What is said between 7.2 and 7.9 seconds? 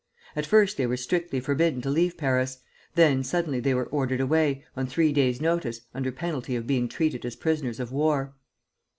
as prisoners